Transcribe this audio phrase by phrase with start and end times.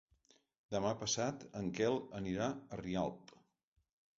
[0.75, 3.37] Demà passat en Quel anirà a Rialp.